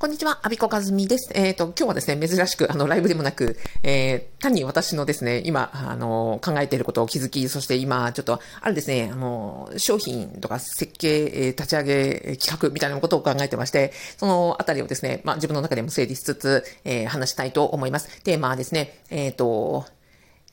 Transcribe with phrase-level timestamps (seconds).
[0.00, 1.32] こんにちは、アビコカズミです。
[1.34, 18.22] えっ、ー、と、今日はですね、珍しく、あの、ライブでもなく、えー、単に私のですね、今、あの、考えていることを気づき、そして今、ちょっと、あるですね、あの、商品とか設計、えー、立ち上げ、企画みたいなことを考えてまして、そのあたりをですね、まあ、自分の中でも整理しつつ、えー、話したいと思います。
[18.22, 19.84] テーマはですね、えっ、と、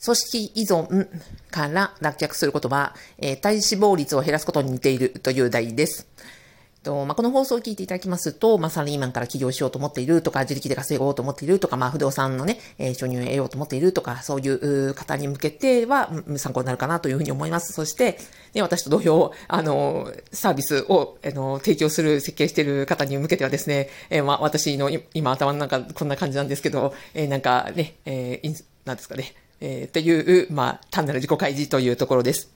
[0.04, 1.07] 組織依存
[1.52, 6.07] から脱却することは、えー、体脂肪率を減らすことに似ているという題です。
[6.86, 17.73] と、まあ、この放送を聞いていただきますと、まあ、サラリーマンから起業しようと思っているとか、自力で稼ごうと思っているとか、まあ、不動産のね、えー、収入を得ようと思っているとか、そういう方に向けては、参考になるかなというふうに思います。
[17.73, 18.20] そして、
[18.53, 32.52] ね、私と同様、あの、サービスを、あの、提供する、設計している方に向けてはですね、えー、まあ、私の今頭の中こんな感じなんですけど、えー、なんかね、えー、なんですかね、えー、っていう、まあ、単なる自己開示というところです。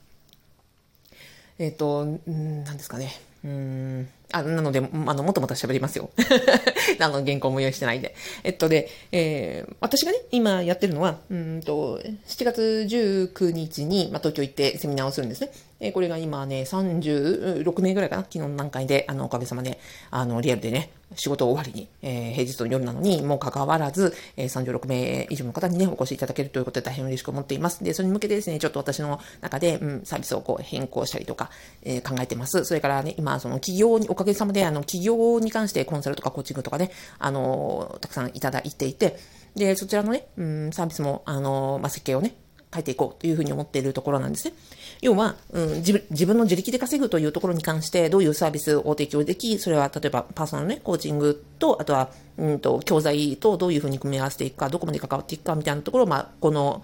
[1.57, 3.11] えっ、ー、と、んなんですかね。
[3.43, 4.09] うん。
[4.31, 6.11] あ、なので、あの、もともと喋りますよ。
[6.99, 8.15] あの、原稿も用意してないんで。
[8.43, 15.51] えっとで、えー、私がね、今やってるのは、うんと、7月19日に、まあ、東京行ってセミナーをするんですね。
[15.79, 18.23] えー、これが今ね、36名ぐらいかな？
[18.23, 19.79] 昨日の段階で、あの、おかげさまで、
[20.11, 27.83] あの、リアルでね、仕事終わりに、えー、平日の夜なのに、もう関わらず、えー、36名以上の方にね、お越しいただけるということで大変嬉しく思っています。
[27.83, 31.49] で、それに向けてですね、ちょっと私の中で、うん、サービスをこう変更したりとか、
[31.83, 32.63] えー、考えてます。
[32.65, 39.17] それからね、今、その企業に、おかげさまで、あの、企業に関してコンサルとかコーチングとかね、あの、たくさんいただいていて、
[39.55, 42.35] で、そちらのね、うん、サービスも、あの、まあ、設計をね、
[42.71, 44.53] 変えていこうというふうに思っているところなんですね。
[45.01, 56.83] 要は、うん、自分の自力で稼ぐというところに関してどういうサービスを提供でき、それは例えばパーソナルね、コーチングと、あとは、うんと、教材とどういうふうに組み合わせていくか、どこまで関わっていくかみたいなところを、まあ、この、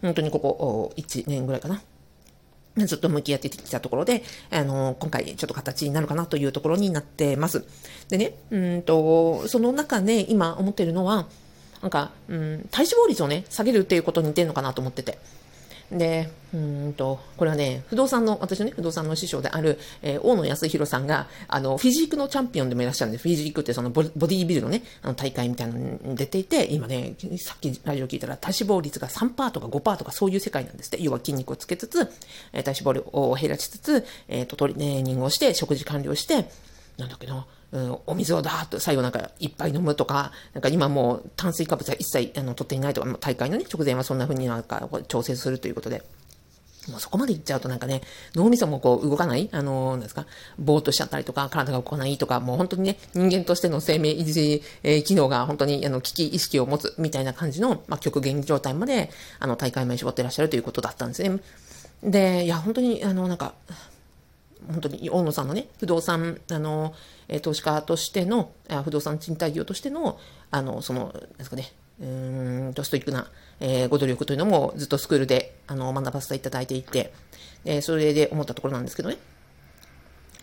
[0.00, 1.82] 本当にここ、1年ぐらいかな。
[2.84, 7.64] ずっと向き合ってきたところで、あの、今回ちょっと形になるかなというところになってます。
[8.08, 11.26] でね、うんと、その中で今思ってるのは、
[11.80, 15.18] なんか、うん、体脂肪率をね、下げるっていうことに似てるのかなと思ってて。
[15.90, 31.02] で、うんと、これはね、不動産の、私のね、不動産の師匠である、えー、大野康弘さんが、あの、フィジークのチャンピオンでもいらっしゃるんで、フィジークってそのボディービルのね、あの大会みたいなのに出ていて、今ね、さっきラジオ聞いたら、体脂肪率が3%とか5%とかそういう世界なんですって。
[31.02, 32.10] 要は筋肉をつけつつ、
[32.52, 36.48] えー、体脂肪を減らしつつ、えっ、ー、と、トレーニングをして、食事完了して、
[36.96, 46.02] なんだっけな、うん、お水をだーっと最後なんかいっぱい飲むとか、なんか今もう炭水化物は一切あの取っていないとか、大会のね、直前はそんな風になんか調整するということで。
[46.90, 48.02] もうそこまでいっちゃうとなんかね、
[48.34, 50.26] 脳みそもこう動かないあの、なんですか、
[50.58, 59.10] ぼーっとしちゃったりとか、体が動かないとか、もう本当にね、人間としての生命維持、えー、機能が本当にあの、危機意識を持つみたいな感じの、まあ、極限状態まで、
[59.40, 61.40] あの、大会前絞ってらっしゃるということだったんですね。
[62.02, 63.54] で、いや、本当に、あの、なんか、
[64.68, 66.94] 本当に大野さんのね、不動産、あの、
[67.28, 68.52] え、投資家としての、
[68.84, 70.18] 不動産賃貸業としての、
[70.50, 72.04] あの、その、ですかね、う
[72.70, 73.26] んとストイックな、
[73.60, 77.12] えー、ご努力というのもずっとスクールであの学ばせていただいていて、
[77.64, 79.16] えー、それで思ったところなんですけどね。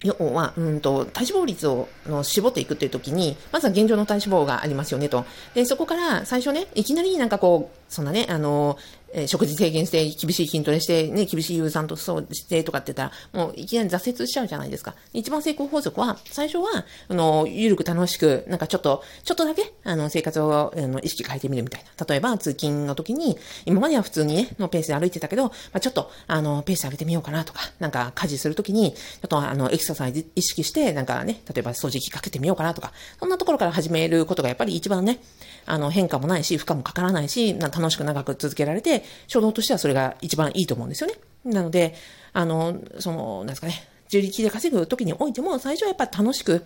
[0.03, 5.25] 要は、うんと、体脂肪率をの絞っていくっていう時に、まずは現状の体脂肪がありますよねと。
[5.53, 8.78] で、そこから最初ね、いきなりなんかこう、そんなね、あの、
[9.14, 14.96] えー、食事制限して、厳しい筋トレして、ね、厳しい有酸とそうしてとかって言ったら、もういきなり挫折しちゃうじゃないですか。
[15.14, 22.06] 一番成功法則は、最初は、あの、ゆるく楽しく、なんかちょっと、ちょっとだけ、あの、生活を、あの、意識変えてみるみたいな。
[22.06, 35.20] 例えば、通勤の時に、今までは普通にね、のペースで歩いてたけど、まあ、ちょっと、あの、ペース上げてみようかなとか、なんか家事するときに、ちょっと、あの、エクササイズ意識して、なんかね、例えば掃除機かけてみようかなとか、そんなところから始めることがやっぱり一番ね、
[35.66, 41.16] あの、変化もないし、負荷もかからないし、楽しく長く続けられて、衝動としてはそれが一番いいと思うんですよね。
[41.46, 41.96] なので、
[42.34, 46.63] あの、その、なんですかね、自力で稼ぐ時においても、最初はやっぱ楽しく、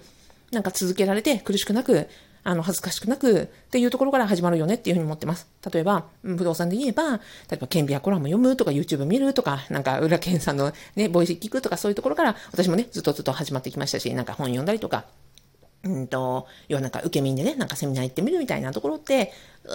[0.52, 2.07] なんか続けられて苦しくなく、
[2.44, 5.50] あの、恥ずかしくなくっていうところから始まるよねっていうふうに思ってます。
[5.69, 7.19] 例えば、不動産で言えば、例
[7.53, 15.06] えば、顕微やコラム読むとか、YouTube 見るとか、なんか、浦健さんのね、ボイス聞くとか、そういうところから、私もね、ずっとずっと始まってきましたし、なんか本読んだりとか、
[15.84, 19.31] うんと、要はなんか受け身でね、なんかセミナー行ってみるみたいなところって、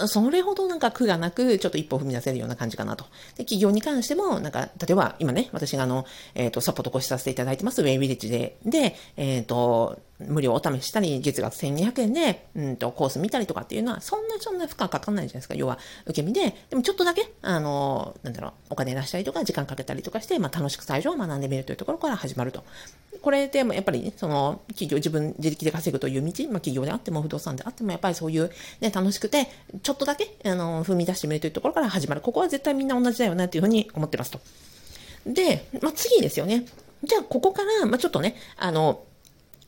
[0.07, 3.05] それほどなんか苦がなく、ちょっと一歩踏み出せるような感じかなと。
[3.37, 15.55] で、企業に関しても、なんか、例えば今ね、私があの、えっ、ー、と、サポートご視させていただいてます、ウェイビリッジで、で、えっ、ー、と、無料お試ししたり、月額1200円で、うんと、コース見たりとかっていうのは、そんなそんな負荷かかんないじゃないですか。
[15.55, 22.65] 要は、受け身で、でもちょっとだけ、あの、なんだろう、お金出したりとか、時間かけたりとかして、まあ、楽しく最初は学んでみるというところから始まると。
[23.21, 28.51] これでもやっぱりね、その、企業、自分自力で稼ぐという道、まあ、企業であっても不動産であっても、やっぱりそういう、
[28.81, 29.49] ね、楽しくて、
[29.83, 32.21] ちょっとだけ、あの、踏み出してみるというところから始まる。
[32.21, 34.41] ここは絶対みんな同じだよな、というふうに思ってますと。
[35.27, 36.65] で、まあ、次ですよね。
[37.03, 39.05] じゃあ、ここから、まあ、ちょっとね、あの、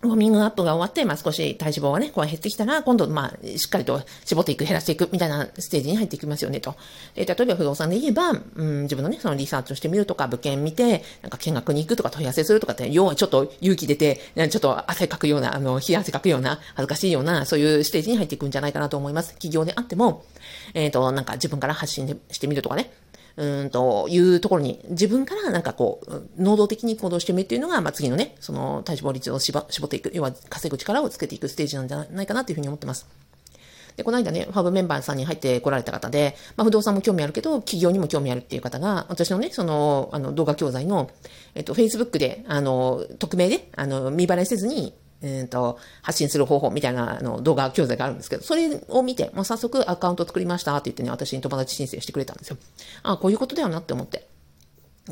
[0.05, 6.77] ウォーミングアップが終わって、まあ、少し体脂肪がね、こう減ってきたら、今度、まあ、しっかりと絞っていく、減らしていく、みたいなステージに入っていきますよね、と。
[7.15, 19.31] で、例えば不動産で言えば、うん、自分のね、そのリサーチをしてみるとか、物件見て、なんか見学に行くとか問い合わせするとかって、要はちょっと勇気出て、ちょっと汗かくような、あの、冷や汗かくような、恥ずかしいような、そういうステージに入っていくんじゃないかなと思います。
[19.33, 20.25] 企業であっても、
[20.75, 22.91] えっ、ー、と、なんか自分から発信してみるとかね、
[23.37, 33.07] うんというところに、自分からなんかこう、能動的に行動してみるっていうのが、まあ、次のね、その体脂肪率を絞っていく、要は稼ぐ力をつけていくステージなんじゃないかなというふうに思ってます。
[33.97, 41.11] で、この間ね、ファブメンバーさんに入ってこられた方で、まあ、不動産も興味あるけど、企業にも興味あるっていう方が、私のね、その、あの、動画教材の、
[41.55, 44.95] えっと、Facebook で、あの、匿名で、あの、見バレせずに、
[45.25, 52.59] え、ー、と、発信する方法みたいなあの動画教材があるんですけど、それを見て、もう早速アカウント作りましたって言ってね、私に友達申請してくれたんですよ。
[53.03, 54.27] あこういうことだよなって思って。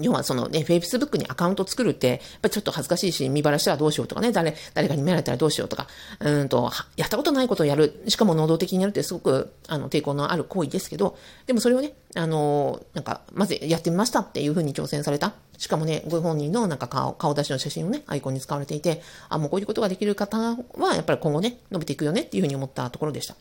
[0.00, 5.86] 要はそのね、Facebook にアカウント作るって、やっぱりちょっと恥ずかしいし、見晴らしたらどうしようとかね、誰、誰かに見られたらどうしようとか、
[6.20, 15.34] うんと、やったことないことをやる、しかも能動的にやるってすごく、あの、抵抗のある行為ですけど、でもそれをね、あの、なんか、まずやってみましたっていうふうに挑戦された。
[15.58, 23.36] しかもね、ご本人のなんか顔、顔出しの写真をね、アイコンに使われていて、あ、もうこういうことができる方は、やっぱり今後ね、伸びていくよねっていうふうに思ったところでした。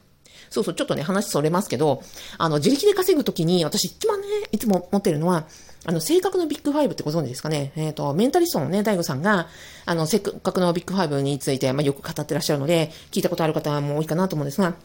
[0.50, 2.03] そうそう、ちょっとね、話それますけど、
[2.38, 5.45] あの、自力で稼ぐときに、私一番ね、いつも持ってるのは、
[5.83, 7.71] あの、性格の Big Five ってご存知ですかね？
[7.75, 9.47] えっ、ー、と、メンタリストのね、 DaiGo さんが、
[9.85, 14.75] あの、性格の Big Five について、まあ、よく語ってらっしゃるので、聞いたことある方も多いかなと思うんですが、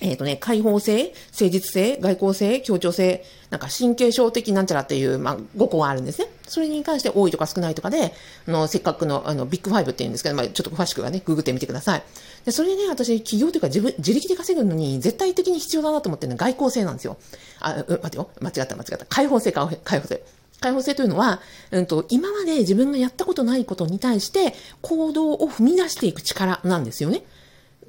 [0.00, 6.28] えっ、ー、とね、開放性、誠実性、外向性、協調性、なんか神経症的なんちゃらっていう、まあ、5個があるんですね。
[6.48, 8.12] それに関して多いとか少ないとかで、
[8.48, 12.02] あの、性格の、あの、 Big Five って言うんですけど、まあ、ちょっと詳しくはね、ググってみてください。
[12.44, 17.16] で、それね、私、企業というか自分、自力で稼ぐのに絶対的に必要だなと思ってるのは外交性なんですよ。
[17.60, 18.30] あ、う、待てよ。
[18.40, 19.06] 間違った、間違った。
[19.06, 20.22] 開放性か、開放性。
[20.62, 21.40] 開放性というのは、
[21.70, 27.22] うんと、今まで自分がやったことないことに対して行動を踏み出していく力なんですよね。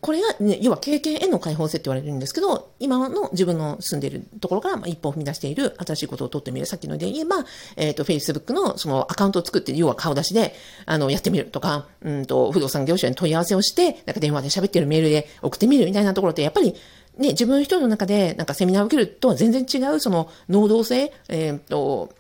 [0.03, 6.65] これが、ね、要は経験への解放性って言われるんですけど、今の自分の住んでいるところから一歩踏み出している新しいことを取ってみる。
[6.65, 7.37] さっきので言えば、
[7.77, 10.55] えっ、ー、と、Facebook のそのアカウントを作って、要は顔出しで、
[10.85, 16.75] あの、やってみるとか、うんと、不動産業者に問い合わせをして、なんか電話で喋ってるメールで送ってみるみたいなところって、やっぱり、
[17.17, 22.13] ね、自分一人の中でなんかセミナーを受けるとは全然違う、その、能動性、えっ、ー、と、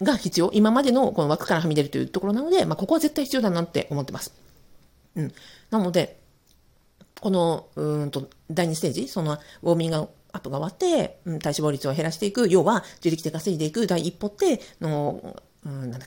[0.00, 0.50] が必要。
[0.54, 4.32] 今までのこの枠からはみ出るというところなので、まあ、ここは絶対必要だなって思ってます。
[5.16, 5.32] うん。
[5.70, 6.21] なので、
[7.22, 9.96] この、うんと、第2ステージ、その、ウォーミング
[10.32, 16.00] アップが終わって、うん、体脂肪率を減らしていく、要は、自力で稼いでいく第一歩って、の、うん、なんだっ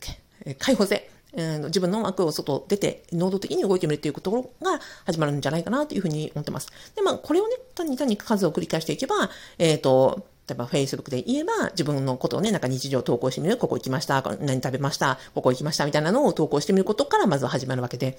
[0.44, 1.10] け、解放性。
[1.38, 6.68] 自分の枠を外出て、能動的に動いてみるっていうところが始まるんじゃないかなというふうに思ってます。
[6.96, 13.58] で、まあ、これをね、単に単に数を繰り返していけば、えっ、ー、と、例えば Facebook で言えば自分のことをね、なんか日常投稿してみる。
[13.58, 14.22] ここ行きました。
[14.42, 15.18] 何食べました。
[15.34, 15.86] ここ行きました。
[15.86, 18.18] みたいなのを投稿してみることからまずは始まるわけで。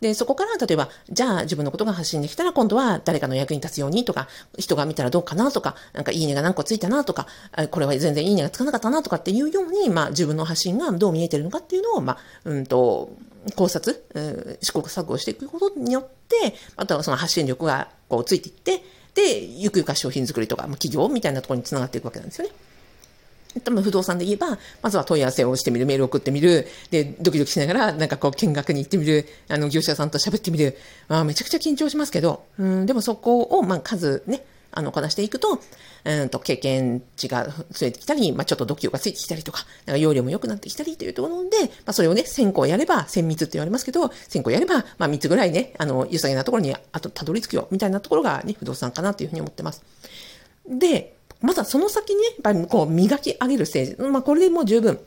[0.00, 7.26] で、そこから例えば、じゃあ自分のことが発信できたら今度は誰かの役に立つようにとか、人が見たらどうかなとか、なんかいいねが何個ついたなとか、
[7.70, 13.10] これは全然いいねがつかなかったなとかっていうように、まあ自分の発信がどう見えてるのかっていうのを、まあ、うんと、
[13.56, 14.04] 考察、
[14.62, 18.82] 試行錯誤していくことによって、あとはその発信力がこうついていって、
[19.14, 22.54] で、ゆくゆくは商品作りとか、企業みたいなところにつながっていくわけなんですよね。
[23.62, 30.76] 多分不動産で言えば、まずは問い合わせをしてみる、メールを送ってみる、で、ドキドキしながら、なんかこう、見学に行ってみる、あの、業者さんと喋ってみる。
[31.08, 34.44] あ、めちゃくちゃ緊張しますけど、うん、でもそこを、まあ、数ね、
[34.76, 35.60] あの、こなしていくと、
[36.04, 49.82] うんと、経験値が増えてきたり、まあ、ちょっと度胸がついてきたりとか、なんか容量も良くなってきたりというところで、まあ、それをね、1000個やれば、1000密って言われますけど、1000個やれば、まあ、3つぐらいね、あの、良さげなところに、あと、たどり着くよ、みたいなところがね、不動産かなというふうに思ってます。
[50.68, 54.10] で、まだその先にね、やっぱりこう、磨き上げるステージ。
[54.10, 54.98] まあ、これでもう十分。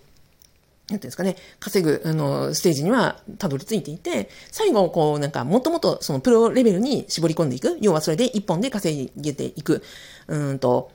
[0.89, 7.77] なんていうんですかね、稼ぐ、あの、ステージにはたどり着いていて、最後、こう、なんか、もっともっと、その、プロレベルに絞り込んでいく。
[7.82, 9.84] 要は、それで一本で稼げていく。
[10.27, 10.91] うんと、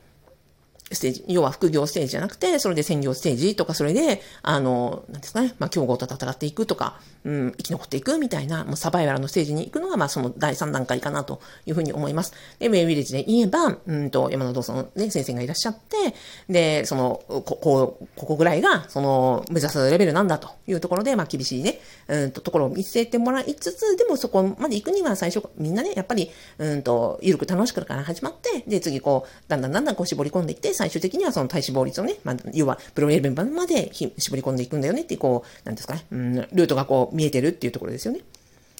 [0.94, 12.32] ステージ、要は副業ステージじゃなくて、それで専業ステージとか、それで、あの、なんですかね、まあ、競合と戦っていくとか、うん、生き残っていくみたいな、もうサバイバルのステージに行くのが、まあ、その第3段階かなというふうに思います。
[12.58, 16.14] で、ウェイウィレッジで言えば、うんと、山田道さんね、先生がいらっしゃって、
[16.48, 38.20] で、その、こ、こ、ここぐらいが、その、目指すレベルなんだというところで、まあ、厳しいね、うんと、ところを見せてもらいつつ、でもそこまで行くには最初、みんなね、やっぱり、うんと、ゆるく楽しくから始まって、で、次こう、だんだんだんだんこう絞り込んでいって、最終的にはその体脂肪率をね、まあ、要は、プロレベルまで絞り込んでいくんだよねっていう、こう、なんですかね、うん、ルートがこう、見えてるっていうところですよね。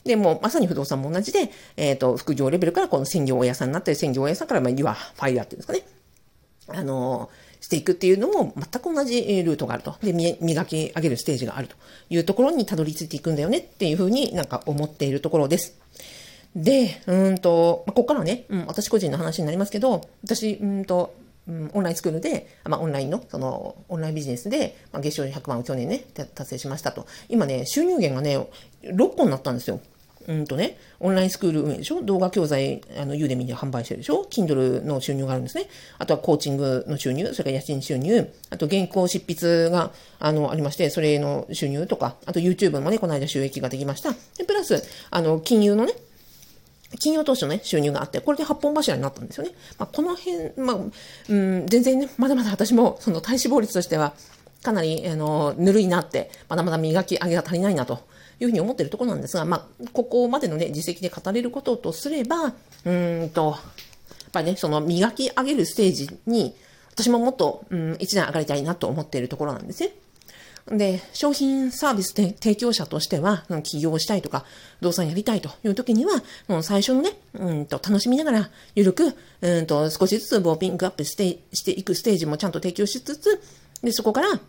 [0.05, 5.87] で、もまさに不動産も同じで、えっ、ー、と、副業レベルからこの専業屋さんになったり、専業屋さんから、まあ、要はファイヤーっていうんですかね。
[6.77, 7.31] あの、
[7.61, 9.95] していくっていうのも全く同じルートがあると。
[10.03, 11.77] で、磨き上げるステージがあると
[12.11, 15.79] いうところにたどり着いていくんだよねっていうふうになんか思っているところです。
[16.57, 21.15] で、うんと、ま、ここからね、うん、私個人の話になりますけど、私、うんと、
[21.49, 27.07] うん、オンラインスクールで、まあ、オンラインの、その、オンラインビジネスで、まあ、月賞100万を去年ね、達成しましたと。
[27.29, 28.39] 今ね、収入源がね、
[28.83, 29.81] 6個になったんですよ。
[30.29, 32.01] うんとね、オンラインスクール運営でしょ？
[32.03, 35.67] 動画教材、あの、ユーデミで販売してるでしょ ?Kindle の収入があるんですね。
[35.99, 44.13] あとはコーチングの収入、それから家賃収入、あと原稿執筆が、あの、ありまして、それの収入とか、あと YouTube もね、この間収益ができました。
[44.39, 45.95] で、プラス、あの、金融のね、
[46.99, 49.53] 金曜投資のね、収入があって、これで8本柱になったんですよね。
[49.79, 50.77] まあ、この辺、まあ、
[51.29, 54.15] うん、全然ね、まだまだ私も、その体脂肪率としては、
[54.63, 58.01] かなり、あの、ぬるいなって、まだまだ磨き上げが足りないなと
[58.41, 63.57] いうふうに思っているところなんですが、まあ、ここまでのね、実績で語れることとすれば、うんと、や
[64.29, 66.55] っぱりね、その磨き上げるステージに、
[66.93, 69.93] 私ももっと、うん、一段上がりたいなと思っているところなんですね。
[70.69, 74.45] で、商品サービスで提供者としては、起業したいとか、
[74.81, 83.43] 動産やりたいという時には、もう最初のね、うんと楽しみながら、ゆるく、うんと少しずつボーピングアップしてしていくステージもちゃんと提供しつつ、
[83.83, 84.41] で、そこから、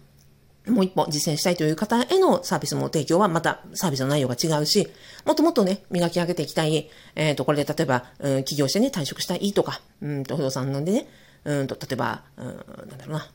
[0.67, 4.87] もう一歩実践したいという方へのサービスも提供はまたサービスの内容が違うし、
[5.25, 11.07] もっともっとね、磨き上げていきたい、えっ、ー、と、これで例えば、うん、起業してね、退職したいとか、うんと、不動産のでね、
[11.43, 12.55] うんと、例えば、うん、なん
[12.97, 13.27] だろうな、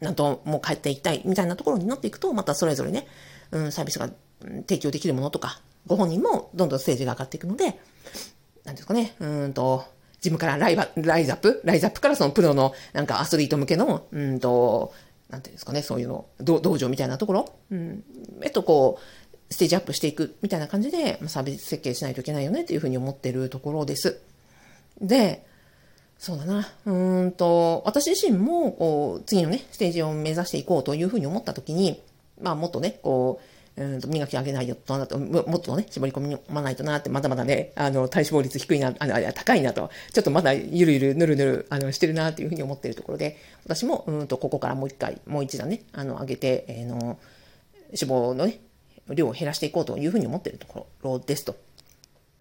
[0.00, 3.06] なんともう帰っていきたいみたいなところになっていくと、またそれぞれね、
[3.50, 4.10] うん、サービスが
[4.40, 7.78] 提供できるものとか、ご本人もどんどんステージが上がっていくので、
[8.64, 9.84] なんですかね、うんと、
[10.16, 14.92] 自分からライバ、ライザップライザップからそのプロのなんかアスリート向けの、うんと、
[15.28, 18.04] なんていうんですかね、そういうの、道場みたいなところ、うん、
[18.42, 24.20] えっとこう、ステージアップしていくみたいな感じで、サービス設計しないといけないよねっていうふうに思ってるところです。
[25.00, 25.44] で、
[26.24, 26.66] そうだな。
[26.86, 32.02] うんと、私自身も、こう、次のね、ステージを目指していこうというふうに思ったときに、
[32.40, 33.42] まあ、もっとね、こ
[33.76, 47.18] う、うんと磨き上げないよとなと、もっとね、絞り込まないとなって、まだまだね、あの、体脂肪率低いな、あの、高いなと、ちょっとまだゆるゆる、ぬるぬる、あの、してるなっていうふうに思っているところで、私も、うんと、ここからもう一回、もう一段ね、あの、上げて、えー、の、
[47.92, 48.60] 脂肪のね、
[49.10, 51.54] 量を減らしていこうというふうに思っているところですと。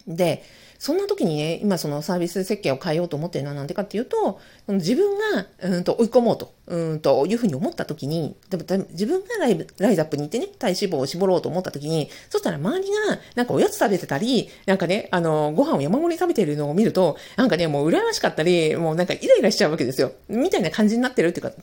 [0.08, 0.44] で、
[0.84, 20.12] そんな時にね、今そのサービス設計を変えようと思ってるのはなんでかっていうと、自分が、うんと追い込もうと、うんというふうに思った時に、でも自分がライブライザップに行ってね、体脂肪を絞ろうと思った時に、そしたら周りがなんかおやつ食べてたり、なんかね、あの、ご飯を山盛り食べてるのを見ると、なんかね、もう羨ましかったり、もうなんかイライラしちゃうわけですよ。
[20.28, 21.54] みたいな感じになってるっていうか、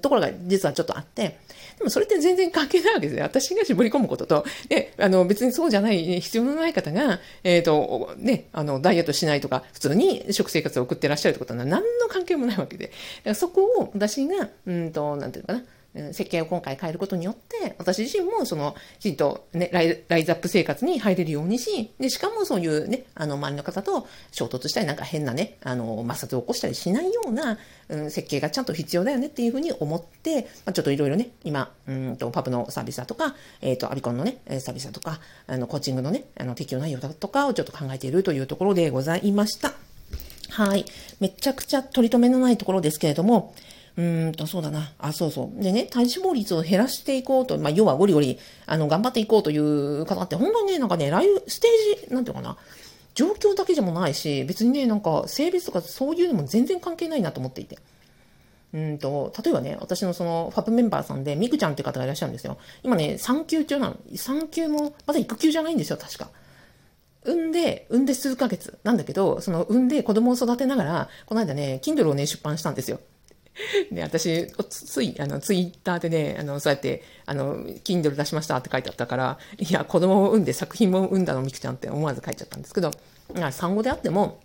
[0.00, 1.38] ところが実はちょっとあって、
[1.78, 3.22] でもそれって全然関係ないわけですね。
[3.22, 12.92] 私が絞り込むことと、で、あの、別にそうじゃない、必要のない方が、えっ、ー、と、ね、あの、ダイエットしないとか、普通に食生活を送ってらっしゃるってことは何の関係もないわけで。
[13.34, 15.66] そこを私が、うんと、なんていうのかな、
[16.12, 39.72] 設計を今回変えることによって、私自身もその、きちんとね、ライライズアップ生活に入れるようにし、で、しかもそういうね、あの、周りの方と衝突したり、なんか変なね、あの、摩擦を起こしたりしないような、うん、設計がちゃんと必要だよねっていうふうに思って、まあ、ちょっといろいろね、今、うんと、パブのサービスだとか、えっ、ー、と、アビコンのね、サービスだとか、あの、コーチングのね、あの、適用内容だとかをちょっと考えているというところでございました。
[40.50, 40.84] はい。
[41.20, 43.54] めちゃくちゃ取り留めのないところですけれども、
[43.98, 44.92] うんと、そうだな。
[44.98, 45.60] あ、そうそう。
[45.60, 52.56] でね、体脂肪率を減らしていこうと、まあ、要はゴリゴリ、あの、頑張っていこうという方って、本当にね、なんかね、ライブ、ステージ、なんていうかな、
[53.16, 57.76] 状況だけでもないし、別にね、なんか、性別とかそういうのも全然関係ないなと思っていて。
[58.72, 62.56] うんと、例えばね、私のその、ファブメンバーさんで、ミクちゃんっていう方がいらっしゃるんですよ。
[62.84, 63.96] 今ね、産休中なの。
[64.14, 66.30] 産休も、まだ育休じゃないんですよ、確か。
[67.24, 73.00] 産んで、産んで数ヶ月なんだけど、その産んで子供を育てながら、この間ね、Kindle をね、出版したんですよ。
[73.90, 82.90] ね、私、つい、あの、ツイッターでね、あの、そうやって、あの、Kindle 出しましたって書いてあったから、いや、子供を産んで作品も産んだのみくちゃんって思わず書いちゃったんですけど、
[83.50, 84.40] 産後であっても、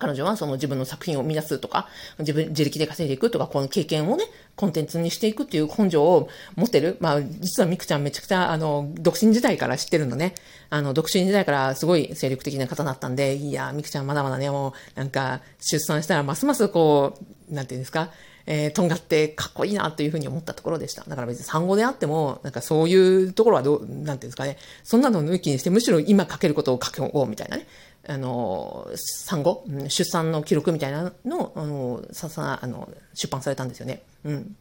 [0.00, 1.86] 彼女はその自分の作品を生み出すとか、
[2.18, 4.24] 自分、自力で稼いでいくとか、この経験をね、
[4.56, 6.96] コンテンツにしていくっていう根性を持ってる。
[7.00, 10.34] まあ、実はみくちゃんめちゃくちゃ、あの、独身時代から知ってるのね。
[10.70, 17.18] あの、独身時代からすごい精力的な方だったんで、いや、みくちゃんまだまだね、もう、なんか、出産したらますますこ
[17.50, 18.10] う、なんていうんですか、
[18.46, 21.04] えー、とんがってかっこいいなというふうに思ったところでした。
[21.06, 27.66] だから別に産後であっても、なんかそういうところはどう、なんていうんですかね、そんなの抜きにして、むしろ今書けることを書こうみたいなね、
[28.08, 34.02] あの、産後、出産の記録みたいなのあの、ささ、あの、出版されたんですよね。
[34.24, 34.56] うん。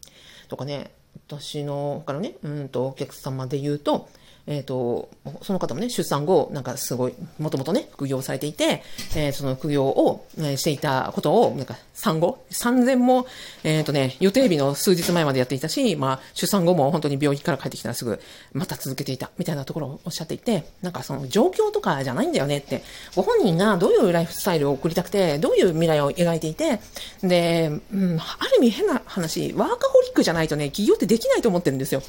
[0.48, 0.92] とかね、
[1.28, 4.10] 私の他のね、うんと、お客様で言うと、
[4.50, 5.10] えっ、ー、と、
[5.44, 8.82] その方もね、出産後、なんかすごい、もともとね、副業されていて、
[9.15, 13.27] えー、その副業を、えー、していたことを、なんか産後、産前も、
[13.63, 18.20] えっ、ー、とね、予定日の数日前までやっていたし、まあ、出産後も本当に病院から帰ってきたらすぐ、
[18.53, 22.82] また続けていた、みたいなところをおっしゃっていて、なんかその状況とかじゃないんだよねって、
[23.15, 26.79] ご本人がどういうライフスタイルを送りたくて、どういう未来を描いていて、
[27.22, 32.01] で、うん、ある意味変な話、ワーカホリックじゃないとね、起業ってできないと思ってるんですよ。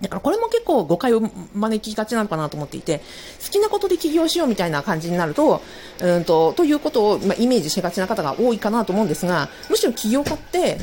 [0.00, 1.20] だからこれも結構誤解を
[1.54, 2.98] 招きがちなのかなと思っていて、
[3.44, 5.62] 好きなことで起業しようみたいな感じになると、
[6.00, 10.78] うんと、ということを、まあ、イメージしがちな方が多いかなと思うんですが、むしろ起業家って、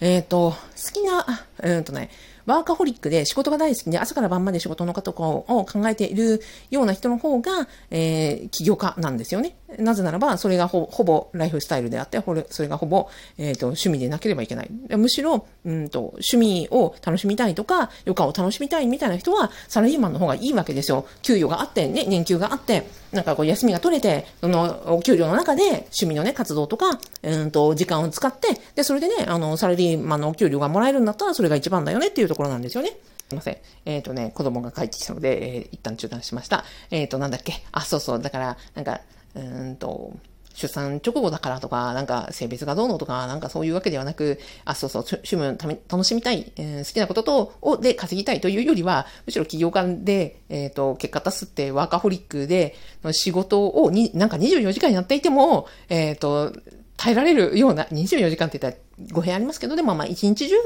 [0.00, 1.26] えっ、ー、と、好きな、
[1.62, 2.10] うんとね、
[2.48, 9.56] ワーカホリックで仕事が大好きで朝から晩まで仕事のことを考えているような人の方が、えー、起業家なんですよね。
[9.78, 14.70] なぜならば、それがほぼライフスタイルであって、それがほぼ、えっ、ー、と、趣味でなければいけない。
[14.96, 21.06] むしろ、うんと、趣味を楽しみたいとか、余暇を楽しみたいみたいな人は、サラリーマンの方がいいわけですよ。
[21.20, 32.90] 給与があって、ね、年給があって、なんかこう、休みが取れて、その、お給料の中で、趣味のね、活動とか、うんと、時間を使って、で、それでね、あの、サラリーマンのお給料がもらえるんだったら、それが一番だよねっていうところなんですよね。
[33.28, 33.56] すいません。
[33.84, 36.64] えっ、ー、とね、子供が帰ってきたので、えー、一旦中断しました。
[36.90, 37.54] えっ、ー、と、なんだっけ？
[37.72, 38.22] あ、そうそう。
[38.22, 39.00] だから、なんか、
[39.34, 40.14] うんと、
[40.54, 52.74] 出産直後だからとか、なんか性別がどうのとか、なんかそういうわけではなく、あ、そうそう、趣味を楽しみたい、えー、好きなことと、を、で稼ぎたいというよりは、むしろ企業間で、えっ、ー、と、結果出すってワーカホリックで、
[53.12, 56.52] 仕事をに、なんか24時間やっていても、えっ、ー、と、
[56.98, 60.56] 耐えられるような、24時間って言ったら語弊ありますけど、でもまあ一日中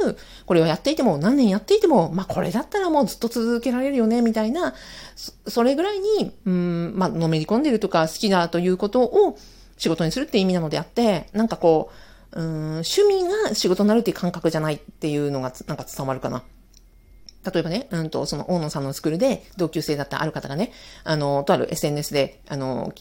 [0.47, 4.75] これをやっていても、何年やっていても、まあこれだったらもうずっと続けられるよね、みたいな、
[5.47, 9.39] それぐらいに、うん、まあのめり込んでるとか好きだということを
[9.77, 11.91] 仕事にするって意味なのであって、なんかこ
[12.33, 12.47] う、うん、
[12.81, 16.43] 趣味が仕事になるっていう感覚じゃないっていうのがなんか伝わるかな。
[17.45, 20.73] 例えばね、うんと、その大野さんのスクールで同級生だったある方がね、
[21.05, 22.93] あの、とある SNS で、あの、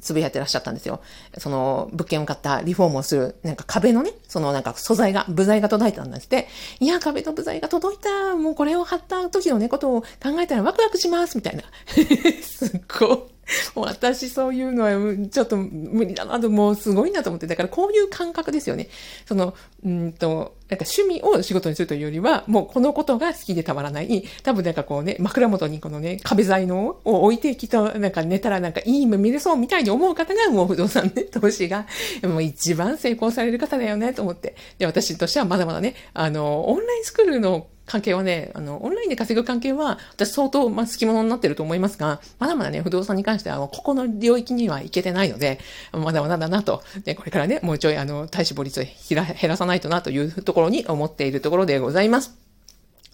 [0.00, 1.00] つぶやいてらっしゃったんですよ。
[1.38, 6.48] その、物件を買ったリフォームをする、なんか壁のね、そのなんか素材が、部材が届いたんだって、
[6.80, 11.62] いや、壁の部材が届いた、もうこれを貼った時のね、ことを考えたらワクワクします、みたいな。
[12.42, 13.35] すっごい。
[13.74, 18.88] 私そういうのはちょっと無理だなと、もうすごいなと思って、だからこういう感覚ですよね。
[19.26, 31.86] その、うんと、なんか趣味を仕事にするというよりは、もうこのことが好きでたまらない、多分なんかこうね、枕元にこのね、壁材のを置いてきた、なんか寝たらなんかいい夢見れそうみたいに思う方がもう不動産ね、投資が、
[32.24, 34.56] もう一番成功される方だよねと思って。
[34.78, 45.60] で、私としてはまだまだね、あの、オンラインスクールの関係はね、あの、オンラインで稼ぐ関係は、私相当、まあ、隙間になってると思いますが、まだまだね、不動産に関しては、ここの領域にはいけてないので、
[45.92, 46.82] まだまだだなと。
[47.04, 52.36] で、これからね、もうちょい、あの、体脂肪率を減らさないとなというところに思っているところでございます。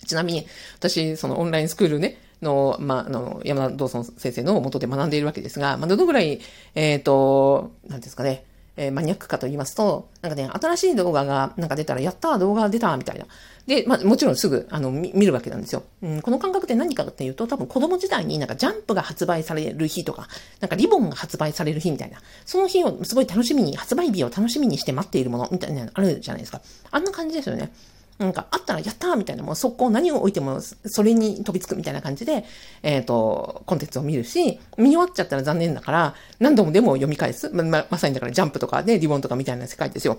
[0.06, 0.46] ちなみに、
[0.78, 6.40] 私、そのオンラインスクールね、の、まあ、あの、山田道尊先生の元で学んでいるわけですが、まあ、どのぐらい、
[6.74, 8.44] えっ、ー、と、なんですかね、
[8.76, 13.26] えー、マニアックかと言いますと、なんかね、新しい動画がなんか出たら、やった動画出たみたいな。
[13.66, 15.82] で、まあ、もちろんすぐ、あの、見るわけなんですよ。
[16.02, 20.28] うん、この感覚って何かっていうと、多分子供時代になんかジャンプが発売される日とか、
[20.60, 26.62] なんかリボンが発売される日みたいな、その日をすごい楽しみに、発売日を楽しみにして待っているものみたいなのあるじゃないですか。
[26.90, 27.72] あんな感じですよね。
[28.18, 32.44] なんか、あったらやったーみたいな、もう速攻何を置いても、それに飛びつくみたいな感じで、
[32.82, 37.50] えっ、ー、と、コンテンツを見るし、見終わっちゃったら残念だから、何度もでも読み返す。
[37.50, 40.18] ま、ま、まさにだからジャンプとかで、リボンとかみたいな世界ですよ。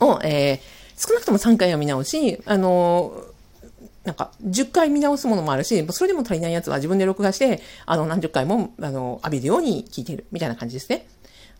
[0.00, 3.12] を、えー、少なくとも3回は見直し、あの
[4.04, 11.06] なんか、10回見直すものもあるし、それでも足りないやつは自分で録画して、あの、何十回も、あの、浴びるように聞いてる、みたいな感じですね。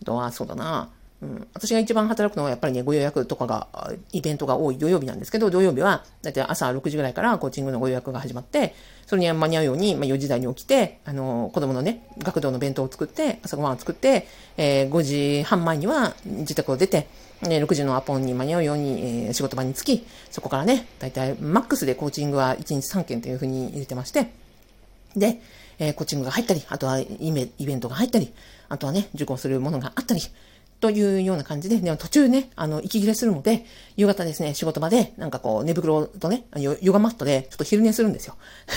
[0.03, 0.89] あとは、そうだな
[1.23, 3.69] うん、私が一番働くのはやっぱりね、ご予約とかが、
[4.13, 8.75] イベントが多い土曜日なんですけど、土曜日は、だいたい朝6時ぐらいからコーチングのご予約が始まって、
[9.07, 17.07] それに間に合うように、まあ、4時台に起きて、あの、子供のね、学童の弁当を作って、朝ごはんを作って、えー、5時半前には自宅を出て、
[17.45, 24.33] え6時のアポンに間に合うように、えー、仕事場に着き、そこからね、だいたいマックスでコーチングは1日3件というふうに入れてまして、
[25.17, 25.41] で、
[25.79, 28.33] えー、コーチングが入ったり、あとはイベントが入ったり、
[28.69, 30.21] あとはね、受講するものがあったり、
[30.83, 33.65] というような感じで、でも途中ね、あの、息切れするので、
[33.97, 38.35] 夕方ですね、仕事場で、なんかこう、寝袋とね、ヨガマットで、ちょっと昼寝するんですよ。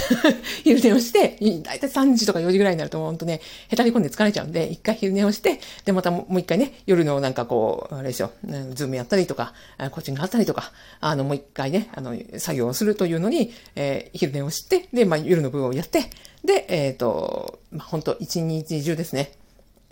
[0.63, 8.31] 昼寝をして、だいたい3時とか4時ぐらいになると、ほんとね、へたり込んで疲れちゃうんで、一回昼寝をして、で、またもう一回ね、夜のなんかこう、あれですよ、
[8.75, 9.55] ズームやったりとか、
[9.89, 16.03] コーチングあったりとか、あの、もう一回ね、あの、作業をするというのに、えー、昼寝をして、で、まあ、夜の部分をやって、
[16.43, 19.31] で、えっ、ー、と、まあ、ほんと、一日中ですね、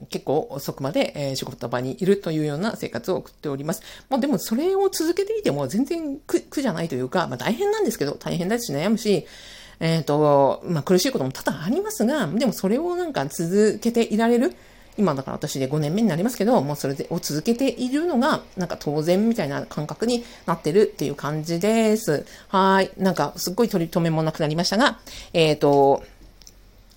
[0.09, 3.81] 結構遅くまで、えー、仕事場にいるというような生活を送っております。
[4.09, 9.25] まあでもそれを続けていても全然苦苦じゃないというか、まあ大変なんですけど、大変だし悩むし、
[9.79, 14.55] えっ、ー、と、まあ、苦しいことも多々ありますが、でもそれをなんか続けていられる。
[14.95, 22.25] 今だから私で5年目になりますけど、もうそれを続けているのが、なんか当然みたいな感覚になってるっていう感じです。
[22.47, 22.91] はい。
[22.97, 24.99] なんかすっごい取り留めもなくなりましたが、
[25.33, 26.03] えっ、ー、と、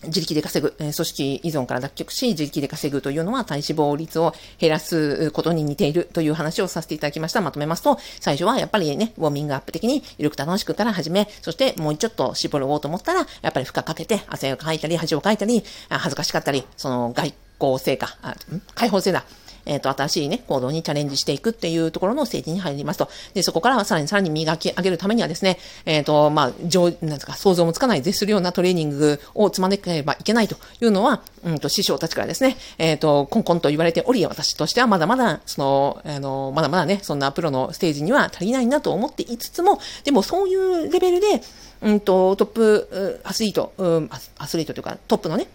[0.06, 7.40] 自力で稼ぐ、組織依存から脱却し、自力で稼ぐというのは体脂肪率を減らすことに似ているという話をさせていただきました。
[7.40, 18.34] まとめますと、最初はやっぱりね、ウォーミングアップ的にゆるく楽しくから始め、そしてもうちょっと絞ろうと思ったら、やっぱり負荷かけて、汗をかいたり、恥をかいたり、恥ずかしかったり、その外交性か、あ
[18.74, 19.24] 解放性だ。
[19.66, 23.08] えっ、ー、と、新しいね、行動にチャレンジしていくっていうところのステージに入りますと。
[23.34, 41.42] で、そこからさらにさらに磨き上げるためにはですね、えっ、ー、と、まあ、上、なんですか、想像もつかない絶するようなトレーニングを積まなければいけないというのは、うんと、師匠たちからですね、えっ、ー、と、コンコンと言われており、私としてはまだまだ、その、あの、まだまだね、そんなプロのステージには足りないなと思っていつつも、でもそういうレベルで、
[41.82, 45.46] うんと、トップアスリート、うん、アスリートというか、トップのね、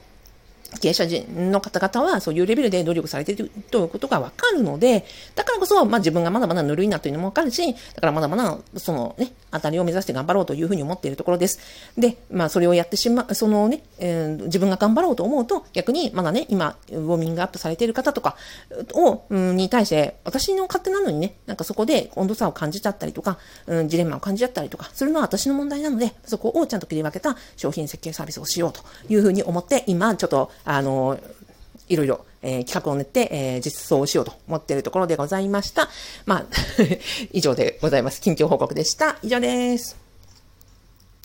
[0.79, 1.05] 経営者
[1.35, 5.05] の方々はそういうレベルで努力されているということがわかるので、
[5.35, 11.59] だからこそ、まあ自分がまだまだぬるいなというのもわかるし、だからまだまだ、そのね、当たりを目指して頑張ろうというふうに思っているところです。
[11.97, 18.35] で、まあそれをやってしま、そのね、えー、自分が頑張ろうと思うと、逆にまだね、今、ウォーミングアップされている方とか
[18.93, 31.19] を、うん、に対して、私の勝手なのにね、なんかそこで温度差を感じちゃったりとか、うん、ジレンマを感じちゃったりとか、するのは私の問題なので、そこをちゃんと切り分けた商品設計サービスをしようというふうに思って、今、ちょっと、あの、
[31.87, 35.89] いろいろ、えー、企画を練って、えー、実装しようと思っているところでございました。
[36.25, 36.45] まあ
[37.31, 38.21] 以上でございます。
[38.21, 39.17] 近況報告でした。
[39.21, 40.00] 以上です。